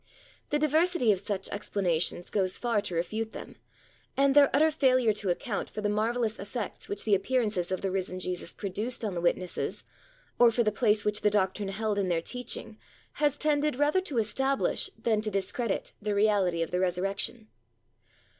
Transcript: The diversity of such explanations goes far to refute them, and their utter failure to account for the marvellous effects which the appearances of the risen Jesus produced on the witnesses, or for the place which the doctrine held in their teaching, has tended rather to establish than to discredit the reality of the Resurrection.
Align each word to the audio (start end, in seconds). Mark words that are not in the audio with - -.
The 0.49 0.57
diversity 0.57 1.11
of 1.11 1.19
such 1.19 1.47
explanations 1.49 2.31
goes 2.31 2.57
far 2.57 2.81
to 2.81 2.95
refute 2.95 3.33
them, 3.33 3.57
and 4.17 4.33
their 4.33 4.49
utter 4.51 4.71
failure 4.71 5.13
to 5.13 5.29
account 5.29 5.69
for 5.69 5.81
the 5.81 5.89
marvellous 5.89 6.39
effects 6.39 6.89
which 6.89 7.03
the 7.05 7.13
appearances 7.13 7.71
of 7.71 7.81
the 7.81 7.91
risen 7.91 8.17
Jesus 8.17 8.51
produced 8.51 9.05
on 9.05 9.13
the 9.13 9.21
witnesses, 9.21 9.83
or 10.39 10.49
for 10.49 10.63
the 10.63 10.71
place 10.71 11.05
which 11.05 11.21
the 11.21 11.29
doctrine 11.29 11.69
held 11.69 11.99
in 11.99 12.07
their 12.07 12.19
teaching, 12.19 12.79
has 13.21 13.37
tended 13.37 13.75
rather 13.75 14.01
to 14.01 14.17
establish 14.17 14.89
than 14.97 15.21
to 15.21 15.29
discredit 15.29 15.93
the 16.01 16.15
reality 16.15 16.63
of 16.63 16.71
the 16.71 16.79
Resurrection. 16.79 17.49